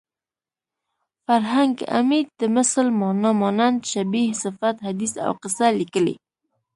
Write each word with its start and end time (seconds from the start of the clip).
فرهنګ 1.25 1.75
عمید 1.97 2.27
د 2.39 2.41
مثل 2.55 2.85
مانا 2.99 3.31
مانند 3.41 3.79
شبیه 3.91 4.31
صفت 4.43 4.75
حدیث 4.87 5.13
او 5.25 5.31
قصه 5.41 5.67
لیکلې 5.79 6.15